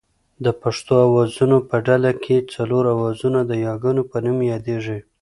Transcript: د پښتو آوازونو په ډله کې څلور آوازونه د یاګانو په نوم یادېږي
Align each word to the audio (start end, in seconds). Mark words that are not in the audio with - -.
د 0.45 0.47
پښتو 0.61 0.93
آوازونو 1.07 1.57
په 1.69 1.75
ډله 1.87 2.11
کې 2.23 2.47
څلور 2.53 2.83
آوازونه 2.95 3.39
د 3.45 3.51
یاګانو 3.65 4.01
په 4.11 4.17
نوم 4.25 4.37
یادېږي 4.53 4.99